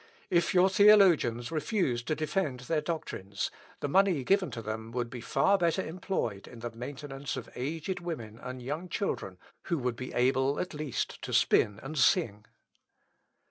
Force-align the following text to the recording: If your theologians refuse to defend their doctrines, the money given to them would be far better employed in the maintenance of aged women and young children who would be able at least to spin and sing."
If 0.31 0.55
your 0.55 0.67
theologians 0.67 1.51
refuse 1.51 2.01
to 2.05 2.15
defend 2.15 2.61
their 2.61 2.81
doctrines, 2.81 3.51
the 3.81 3.87
money 3.87 4.23
given 4.23 4.49
to 4.49 4.61
them 4.63 4.91
would 4.93 5.11
be 5.11 5.21
far 5.21 5.59
better 5.59 5.85
employed 5.85 6.47
in 6.47 6.57
the 6.61 6.71
maintenance 6.71 7.37
of 7.37 7.49
aged 7.53 7.99
women 7.99 8.39
and 8.39 8.63
young 8.63 8.89
children 8.89 9.37
who 9.65 9.77
would 9.77 9.95
be 9.95 10.11
able 10.13 10.59
at 10.59 10.73
least 10.73 11.21
to 11.21 11.31
spin 11.33 11.79
and 11.83 11.99
sing." 11.99 12.45